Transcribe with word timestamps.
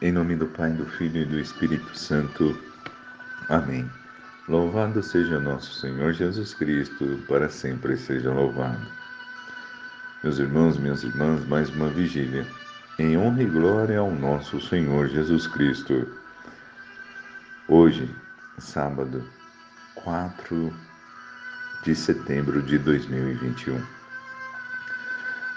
Em 0.00 0.12
nome 0.12 0.36
do 0.36 0.46
Pai, 0.46 0.70
do 0.70 0.86
Filho 0.86 1.22
e 1.22 1.24
do 1.24 1.40
Espírito 1.40 1.98
Santo. 1.98 2.56
Amém. 3.48 3.90
Louvado 4.48 5.02
seja 5.02 5.40
nosso 5.40 5.74
Senhor 5.80 6.12
Jesus 6.12 6.54
Cristo, 6.54 7.20
para 7.26 7.48
sempre 7.48 7.96
seja 7.96 8.32
louvado. 8.32 8.86
Meus 10.22 10.38
irmãos, 10.38 10.78
minhas 10.78 11.02
irmãs, 11.02 11.44
mais 11.48 11.68
uma 11.70 11.88
vigília, 11.88 12.46
em 12.96 13.18
honra 13.18 13.42
e 13.42 13.46
glória 13.46 13.98
ao 13.98 14.12
nosso 14.12 14.60
Senhor 14.60 15.08
Jesus 15.08 15.48
Cristo. 15.48 16.06
Hoje, 17.66 18.08
sábado, 18.56 19.28
4 19.96 20.72
de 21.82 21.96
setembro 21.96 22.62
de 22.62 22.78
2021. 22.78 23.82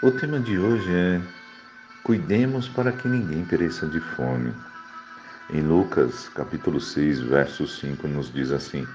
O 0.02 0.10
tema 0.10 0.40
de 0.40 0.58
hoje 0.58 0.92
é 0.92 1.41
Cuidemos 2.04 2.68
para 2.68 2.92
que 2.92 3.08
ninguém 3.08 3.46
pereça 3.46 3.86
de 3.86 4.00
fome. 4.00 4.52
Em 5.52 5.62
Lucas, 5.62 6.30
capítulo 6.30 6.82
6, 6.82 7.20
verso 7.20 7.68
5, 7.68 8.08
nos 8.08 8.34
diz 8.34 8.52
assim: 8.52 8.88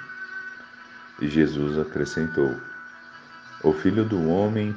E 1.21 1.29
Jesus 1.29 1.79
acrescentou: 1.79 2.61
O 3.63 3.73
filho 3.73 4.05
do 4.05 4.29
homem 4.29 4.75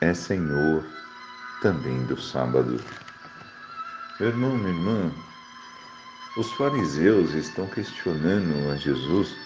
é 0.00 0.14
Senhor 0.14 0.82
também 1.60 2.06
do 2.06 2.18
sábado. 2.18 2.80
Meu 4.18 4.30
irmão, 4.30 4.56
minha 4.56 4.70
irmã, 4.70 5.12
os 6.38 6.50
fariseus 6.52 7.34
estão 7.34 7.66
questionando 7.66 8.70
a 8.72 8.76
Jesus 8.76 9.36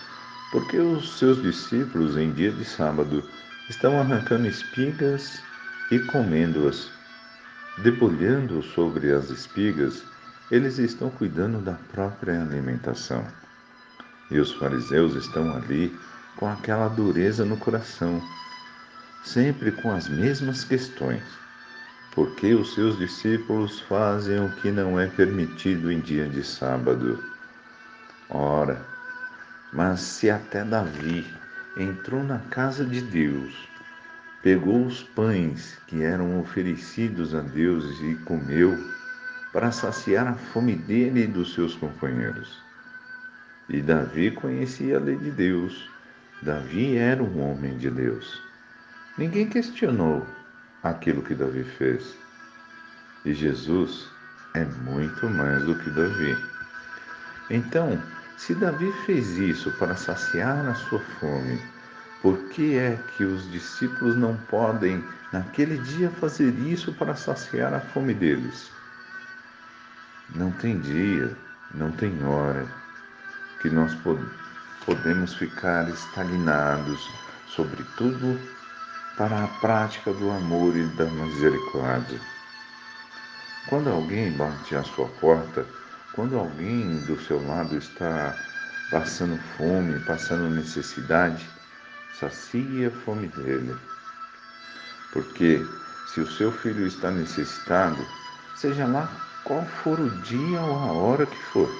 porque 0.52 0.78
os 0.78 1.18
seus 1.18 1.42
discípulos, 1.42 2.16
em 2.16 2.30
dia 2.32 2.52
de 2.52 2.64
sábado, 2.64 3.28
estão 3.68 4.00
arrancando 4.00 4.46
espigas 4.46 5.42
e 5.90 5.98
comendo-as 5.98 6.97
Debulhando 7.82 8.60
sobre 8.60 9.12
as 9.12 9.30
espigas, 9.30 10.02
eles 10.50 10.78
estão 10.78 11.10
cuidando 11.10 11.60
da 11.60 11.74
própria 11.92 12.42
alimentação. 12.42 13.24
E 14.32 14.40
os 14.40 14.52
fariseus 14.52 15.14
estão 15.14 15.54
ali 15.54 15.96
com 16.36 16.48
aquela 16.48 16.88
dureza 16.88 17.44
no 17.44 17.56
coração, 17.56 18.20
sempre 19.22 19.70
com 19.70 19.92
as 19.92 20.08
mesmas 20.08 20.64
questões. 20.64 21.22
Por 22.14 22.34
que 22.34 22.52
os 22.52 22.74
seus 22.74 22.98
discípulos 22.98 23.78
fazem 23.82 24.44
o 24.44 24.50
que 24.56 24.72
não 24.72 24.98
é 24.98 25.06
permitido 25.06 25.92
em 25.92 26.00
dia 26.00 26.28
de 26.28 26.42
sábado? 26.42 27.22
Ora, 28.28 28.84
mas 29.72 30.00
se 30.00 30.28
até 30.28 30.64
Davi 30.64 31.24
entrou 31.76 32.24
na 32.24 32.40
casa 32.40 32.84
de 32.84 33.00
Deus 33.00 33.68
pegou 34.42 34.86
os 34.86 35.02
pães 35.02 35.78
que 35.86 36.02
eram 36.02 36.40
oferecidos 36.40 37.34
a 37.34 37.40
Deus 37.40 37.84
e 38.00 38.14
comeu, 38.24 38.76
para 39.52 39.72
saciar 39.72 40.26
a 40.26 40.34
fome 40.34 40.74
dele 40.74 41.24
e 41.24 41.26
dos 41.26 41.54
seus 41.54 41.74
companheiros. 41.74 42.62
E 43.68 43.80
Davi 43.80 44.30
conhecia 44.30 44.96
a 44.96 45.00
lei 45.00 45.16
de 45.16 45.30
Deus. 45.30 45.90
Davi 46.42 46.96
era 46.96 47.22
um 47.22 47.40
homem 47.40 47.76
de 47.76 47.90
Deus. 47.90 48.42
Ninguém 49.16 49.48
questionou 49.48 50.26
aquilo 50.82 51.22
que 51.22 51.34
Davi 51.34 51.64
fez. 51.64 52.16
E 53.24 53.34
Jesus 53.34 54.08
é 54.54 54.64
muito 54.64 55.28
mais 55.28 55.64
do 55.64 55.74
que 55.78 55.90
Davi. 55.90 56.36
Então, 57.50 58.00
se 58.36 58.54
Davi 58.54 58.92
fez 59.04 59.36
isso 59.36 59.70
para 59.72 59.96
saciar 59.96 60.66
a 60.66 60.74
sua 60.74 61.00
fome, 61.18 61.60
por 62.22 62.36
que 62.48 62.76
é 62.76 62.98
que 63.16 63.24
os 63.24 63.50
discípulos 63.50 64.16
não 64.16 64.36
podem, 64.36 65.04
naquele 65.32 65.78
dia, 65.78 66.10
fazer 66.10 66.50
isso 66.58 66.92
para 66.94 67.14
saciar 67.14 67.72
a 67.72 67.80
fome 67.80 68.14
deles? 68.14 68.70
Não 70.34 70.50
tem 70.52 70.78
dia, 70.80 71.36
não 71.74 71.90
tem 71.92 72.22
hora 72.24 72.66
que 73.60 73.70
nós 73.70 73.96
podemos 74.84 75.34
ficar 75.34 75.88
estagnados, 75.88 77.08
sobretudo 77.48 78.38
para 79.16 79.44
a 79.44 79.48
prática 79.60 80.12
do 80.12 80.30
amor 80.30 80.76
e 80.76 80.84
da 80.96 81.04
misericórdia. 81.06 82.20
Quando 83.68 83.90
alguém 83.90 84.32
bate 84.32 84.74
à 84.74 84.82
sua 84.82 85.08
porta, 85.20 85.66
quando 86.14 86.38
alguém 86.38 86.98
do 87.04 87.20
seu 87.22 87.44
lado 87.46 87.76
está 87.76 88.34
passando 88.90 89.38
fome, 89.56 89.98
passando 90.00 90.48
necessidade, 90.54 91.48
sacia 92.18 92.88
a 92.88 92.90
fome 92.90 93.28
dele. 93.28 93.76
Porque 95.12 95.64
se 96.12 96.20
o 96.20 96.30
seu 96.32 96.50
filho 96.50 96.86
está 96.86 97.10
necessitado, 97.10 98.04
seja 98.56 98.86
lá 98.86 99.10
qual 99.44 99.64
for 99.82 99.98
o 99.98 100.10
dia 100.22 100.60
ou 100.60 100.78
a 100.78 100.92
hora 100.92 101.26
que 101.26 101.42
for, 101.52 101.70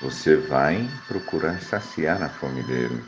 você 0.00 0.36
vai 0.36 0.88
procurar 1.08 1.60
saciar 1.60 2.22
a 2.22 2.28
fome 2.28 2.62
dele. 2.64 3.04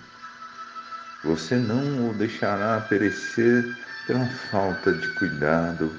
Você 1.25 1.57
não 1.57 2.11
o 2.11 2.15
deixará 2.15 2.81
perecer 2.83 3.65
pela 4.07 4.27
falta 4.51 4.93
de 4.93 5.09
cuidado, 5.15 5.93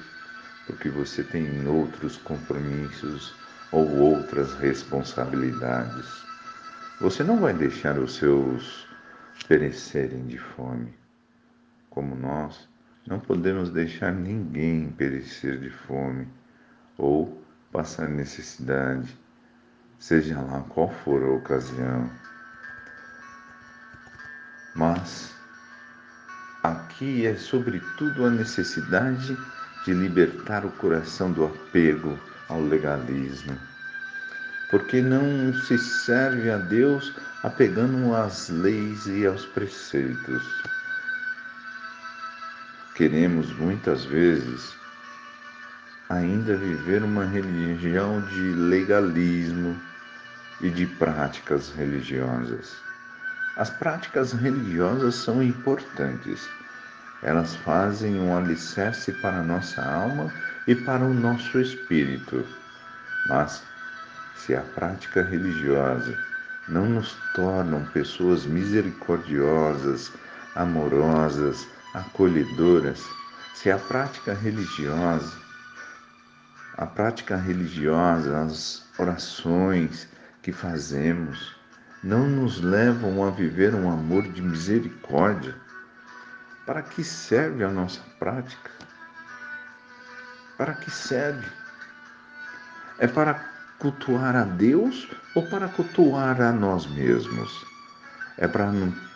porque 0.66 0.88
você 0.88 1.22
tem 1.22 1.66
outros 1.66 2.16
compromissos 2.18 3.34
ou 3.70 3.86
outras 3.96 4.54
responsabilidades. 4.54 6.06
Você 7.00 7.22
não 7.22 7.38
vai 7.38 7.52
deixar 7.52 7.98
os 7.98 8.14
seus 8.16 8.87
perecerem 9.46 10.26
de 10.26 10.38
fome. 10.38 10.94
Como 11.90 12.14
nós, 12.14 12.68
não 13.06 13.18
podemos 13.20 13.70
deixar 13.70 14.12
ninguém 14.12 14.90
perecer 14.90 15.58
de 15.58 15.70
fome 15.70 16.28
ou 16.96 17.42
passar 17.72 18.08
necessidade, 18.08 19.18
seja 19.98 20.40
lá 20.40 20.62
qual 20.68 20.90
for 21.04 21.22
a 21.22 21.30
ocasião. 21.30 22.10
Mas 24.74 25.34
aqui 26.62 27.26
é 27.26 27.36
sobretudo 27.36 28.26
a 28.26 28.30
necessidade 28.30 29.36
de 29.84 29.92
libertar 29.92 30.64
o 30.64 30.72
coração 30.72 31.32
do 31.32 31.44
apego 31.44 32.18
ao 32.48 32.60
legalismo 32.60 33.67
porque 34.70 35.00
não 35.00 35.52
se 35.54 35.78
serve 35.78 36.50
a 36.50 36.58
Deus 36.58 37.14
apegando 37.42 38.14
às 38.14 38.48
leis 38.48 39.06
e 39.06 39.26
aos 39.26 39.46
preceitos. 39.46 40.42
Queremos 42.94 43.52
muitas 43.56 44.04
vezes 44.04 44.76
ainda 46.08 46.56
viver 46.56 47.02
uma 47.02 47.24
religião 47.24 48.20
de 48.22 48.40
legalismo 48.40 49.78
e 50.60 50.70
de 50.70 50.86
práticas 50.86 51.70
religiosas. 51.70 52.76
As 53.56 53.70
práticas 53.70 54.32
religiosas 54.32 55.14
são 55.16 55.42
importantes. 55.42 56.48
Elas 57.22 57.54
fazem 57.56 58.20
um 58.20 58.36
alicerce 58.36 59.12
para 59.12 59.38
a 59.38 59.42
nossa 59.42 59.82
alma 59.82 60.32
e 60.66 60.74
para 60.74 61.04
o 61.04 61.12
nosso 61.12 61.60
espírito. 61.60 62.44
Mas 63.28 63.62
se 64.38 64.54
a 64.54 64.62
prática 64.62 65.22
religiosa 65.22 66.16
não 66.68 66.86
nos 66.86 67.16
tornam 67.34 67.84
pessoas 67.86 68.44
misericordiosas, 68.46 70.12
amorosas, 70.54 71.66
acolhedoras, 71.94 73.02
se 73.54 73.70
a 73.70 73.78
prática 73.78 74.34
religiosa, 74.34 75.32
a 76.76 76.86
prática 76.86 77.36
religiosa, 77.36 78.40
as 78.42 78.86
orações 78.98 80.08
que 80.42 80.52
fazemos, 80.52 81.56
não 82.02 82.28
nos 82.28 82.60
levam 82.60 83.26
a 83.26 83.30
viver 83.30 83.74
um 83.74 83.90
amor 83.90 84.22
de 84.22 84.40
misericórdia, 84.40 85.56
para 86.64 86.82
que 86.82 87.02
serve 87.02 87.64
a 87.64 87.68
nossa 87.68 88.00
prática? 88.18 88.70
Para 90.56 90.74
que 90.74 90.90
serve? 90.90 91.46
É 92.98 93.06
para 93.06 93.57
cultuar 93.78 94.34
a 94.36 94.44
Deus 94.44 95.08
ou 95.34 95.46
para 95.48 95.68
cultuar 95.68 96.40
a 96.40 96.52
nós 96.52 96.86
mesmos? 96.86 97.66
É 98.36 98.46
para, 98.46 98.72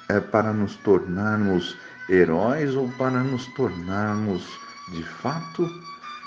é 0.09 0.21
para 0.21 0.53
nos 0.53 0.77
tornarmos 0.77 1.77
heróis 2.09 2.75
ou 2.75 2.91
para 2.93 3.23
nos 3.23 3.47
tornarmos, 3.55 4.47
de 4.93 5.03
fato, 5.03 5.69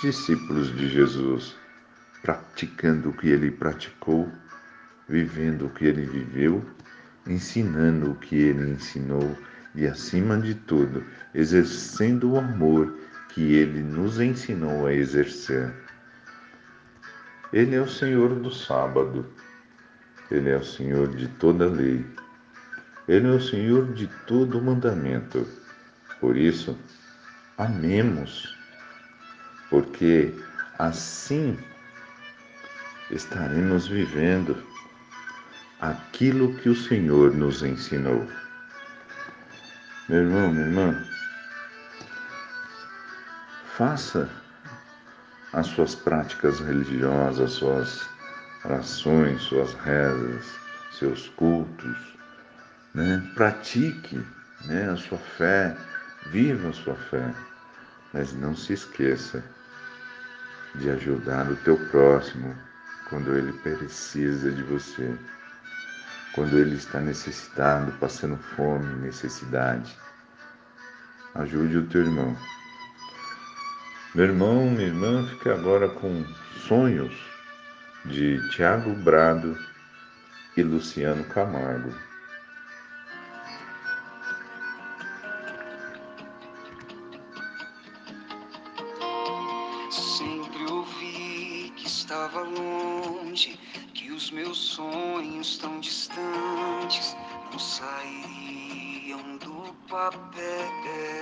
discípulos 0.01 0.75
de 0.75 0.89
Jesus, 0.89 1.55
praticando 2.21 3.09
o 3.09 3.13
que 3.13 3.29
ele 3.29 3.51
praticou, 3.51 4.31
vivendo 5.07 5.65
o 5.65 5.69
que 5.69 5.85
ele 5.85 6.05
viveu, 6.05 6.65
ensinando 7.27 8.11
o 8.11 8.15
que 8.15 8.35
ele 8.35 8.71
ensinou 8.71 9.37
e, 9.75 9.85
acima 9.85 10.37
de 10.37 10.55
tudo, 10.55 11.03
exercendo 11.33 12.31
o 12.31 12.39
amor 12.39 12.97
que 13.29 13.55
ele 13.55 13.81
nos 13.81 14.19
ensinou 14.19 14.87
a 14.87 14.93
exercer. 14.93 15.73
Ele 17.55 17.73
é 17.73 17.79
o 17.79 17.87
Senhor 17.87 18.35
do 18.35 18.51
sábado. 18.51 19.25
Ele 20.29 20.49
é 20.49 20.57
o 20.57 20.65
Senhor 20.65 21.07
de 21.15 21.29
toda 21.29 21.69
lei. 21.69 22.05
Ele 23.07 23.27
é 23.27 23.31
o 23.31 23.39
Senhor 23.39 23.93
de 23.93 24.07
todo 24.27 24.61
mandamento. 24.61 25.47
Por 26.19 26.35
isso, 26.35 26.77
amemos, 27.57 28.57
porque 29.69 30.33
assim 30.77 31.57
estaremos 33.09 33.87
vivendo 33.87 34.61
aquilo 35.79 36.55
que 36.55 36.67
o 36.67 36.75
Senhor 36.75 37.33
nos 37.33 37.63
ensinou. 37.63 38.27
Meu 40.09 40.23
irmão, 40.23 40.51
minha 40.51 40.65
irmã, 40.65 41.05
faça 43.77 44.29
as 45.55 45.67
suas 45.67 45.95
práticas 45.95 46.59
religiosas, 46.59 47.53
suas 47.53 48.05
orações, 48.65 49.41
suas 49.41 49.73
rezas, 49.75 50.45
seus 50.91 51.29
cultos, 51.29 51.97
né? 52.93 53.23
pratique 53.35 54.21
né, 54.65 54.89
a 54.89 54.97
sua 54.97 55.17
fé, 55.17 55.75
viva 56.27 56.69
a 56.69 56.73
sua 56.73 56.95
fé, 56.95 57.33
mas 58.13 58.33
não 58.33 58.53
se 58.53 58.73
esqueça 58.73 59.41
de 60.75 60.89
ajudar 60.89 61.49
o 61.49 61.55
teu 61.55 61.77
próximo 61.89 62.53
quando 63.09 63.33
ele 63.33 63.53
precisa 63.53 64.51
de 64.51 64.61
você, 64.63 65.17
quando 66.33 66.57
ele 66.57 66.75
está 66.75 66.99
necessitado, 66.99 67.93
passando 67.93 68.35
fome, 68.57 68.93
necessidade. 68.95 69.97
Ajude 71.33 71.77
o 71.77 71.87
teu 71.87 72.01
irmão. 72.01 72.35
Meu 74.15 74.23
irmão, 74.23 74.71
minha 74.71 74.87
irmã, 74.87 75.27
fica 75.27 75.53
agora 75.53 75.89
com 75.89 76.23
sonhos 76.69 77.13
de 78.05 78.39
Tiago 78.51 78.95
Brado 79.03 79.57
e 80.55 80.63
Luciano 80.63 81.21
Camargo. 81.25 81.93
Sempre 89.91 90.63
ouvi 90.71 91.73
que 91.75 91.85
estava 91.85 92.39
longe, 92.39 93.59
que 93.93 94.13
os 94.13 94.31
meus 94.31 94.57
sonhos 94.57 95.57
tão 95.57 95.81
distantes 95.81 97.13
não 97.51 97.59
sairiam 97.59 99.35
do 99.39 99.75
papel. 99.89 101.14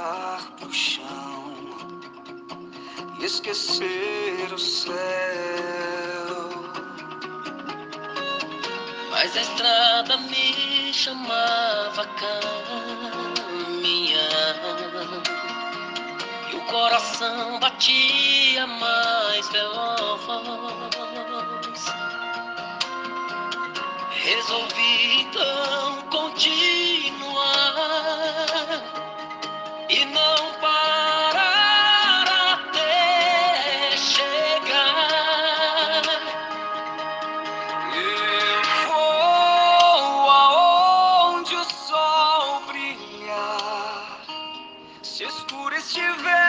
Olhar 0.00 0.40
pro 0.58 0.72
chão 0.72 1.54
e 3.18 3.24
esquecer 3.24 4.50
o 4.52 4.58
céu. 4.58 4.94
Mas 9.10 9.36
a 9.36 9.40
estrada 9.42 10.16
me 10.16 10.92
chamava 10.94 12.06
caminhar 12.06 12.40
E 16.50 16.56
o 16.56 16.60
coração 16.62 17.58
batia 17.60 18.66
mais 18.66 19.48
veloz 19.50 20.20
Resolvi 24.22 25.20
então 25.22 26.02
continuar 26.10 26.89
Se 45.02 45.24
escuro 45.24 45.76
estiver 45.76 46.39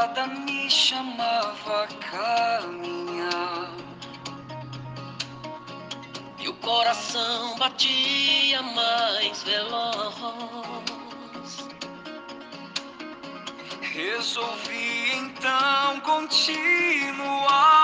estrada 0.00 0.26
me 0.26 0.70
chamava 0.70 1.84
a 1.84 1.86
caminhar. 2.10 3.70
E 6.38 6.48
o 6.48 6.54
coração 6.54 7.58
batia 7.58 8.62
mais 8.62 9.42
veloz. 9.42 10.88
Resolvi 13.82 15.12
então 15.16 16.00
continuar 16.00 17.79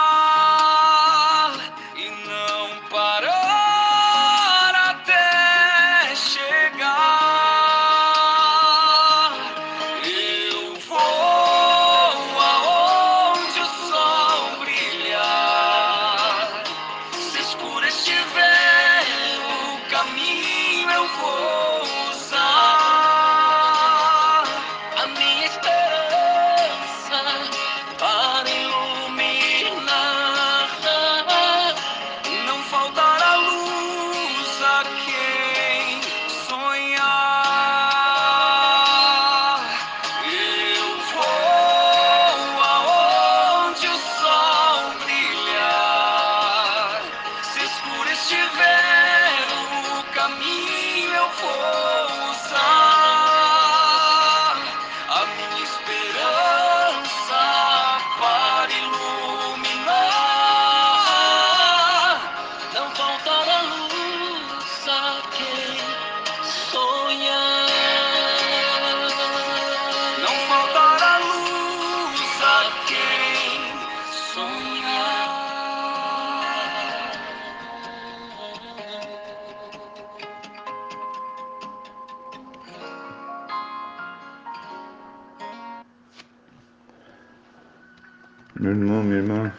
Meu 88.58 88.70
irmão, 88.70 89.02
minha 89.02 89.18
irmã, 89.18 89.52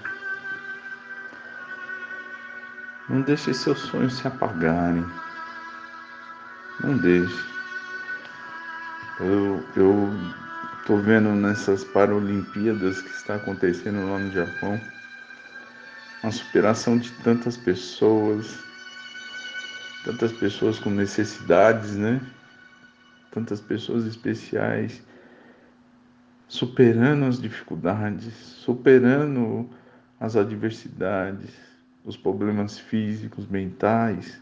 não 3.08 3.22
deixe 3.22 3.54
seus 3.54 3.78
sonhos 3.78 4.18
se 4.18 4.28
apagarem. 4.28 5.06
Não 6.84 6.98
deixe. 6.98 7.46
Eu, 9.20 9.64
eu 9.76 10.10
tô 10.88 10.98
vendo 10.98 11.30
nessas 11.30 11.84
Paralimpíadas 11.84 13.00
que 13.00 13.12
está 13.12 13.36
acontecendo 13.36 14.10
lá 14.10 14.18
no 14.18 14.32
Japão 14.32 14.82
a 16.24 16.32
superação 16.32 16.98
de 16.98 17.12
tantas 17.24 17.56
pessoas, 17.56 18.58
tantas 20.04 20.32
pessoas 20.32 20.80
com 20.80 20.90
necessidades, 20.90 21.96
né? 21.96 22.20
Tantas 23.32 23.62
pessoas 23.62 24.06
especiais 24.06 25.04
superando 26.48 27.26
as 27.26 27.42
dificuldades, 27.42 28.34
superando 28.34 29.70
as 30.20 30.36
adversidades, 30.36 31.52
os 32.04 32.16
problemas 32.16 32.80
físicos, 32.80 33.48
mentais. 33.48 34.42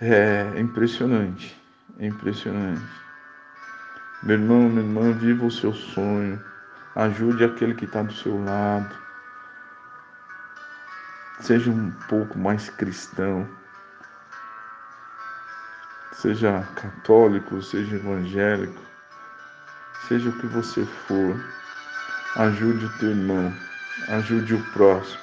É 0.00 0.58
impressionante, 0.58 1.56
é 1.98 2.06
impressionante. 2.06 2.82
Meu 4.22 4.36
irmão, 4.36 4.68
minha 4.68 4.80
irmã, 4.80 5.12
viva 5.12 5.46
o 5.46 5.50
seu 5.50 5.72
sonho. 5.72 6.42
Ajude 6.94 7.44
aquele 7.44 7.74
que 7.74 7.84
está 7.84 8.02
do 8.02 8.12
seu 8.12 8.42
lado. 8.44 8.94
Seja 11.40 11.70
um 11.70 11.92
pouco 12.08 12.36
mais 12.36 12.68
cristão. 12.68 13.48
Seja 16.12 16.62
católico, 16.74 17.62
seja 17.62 17.94
evangélico, 17.94 18.82
seja 20.08 20.30
o 20.30 20.38
que 20.38 20.46
você 20.46 20.84
for. 21.06 21.38
Ajude 22.36 22.86
o 22.86 22.98
teu 22.98 23.10
irmão. 23.10 23.54
Ajude 24.08 24.54
o 24.54 24.72
próximo. 24.72 25.20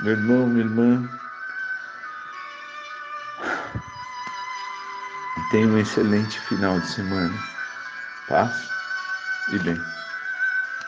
Meu 0.00 0.12
irmão, 0.12 0.46
minha 0.46 0.64
irmã, 0.64 1.08
tenha 5.50 5.66
um 5.66 5.78
excelente 5.78 6.40
final 6.40 6.78
de 6.80 6.86
semana. 6.86 7.34
Paz 8.28 8.70
e 9.52 9.58
bem. 9.58 9.80